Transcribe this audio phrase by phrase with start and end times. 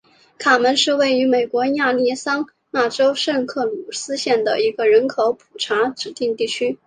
[0.39, 6.79] 卡门是位于美国亚利桑那州圣克鲁斯县的一个人口普查指定地区。